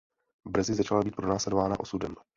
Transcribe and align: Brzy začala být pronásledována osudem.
Brzy 0.47 0.73
začala 0.73 1.01
být 1.01 1.15
pronásledována 1.15 1.79
osudem. 1.79 2.15